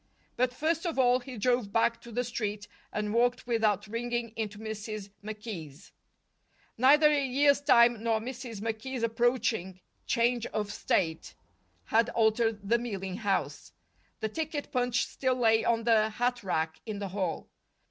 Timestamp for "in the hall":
16.87-17.47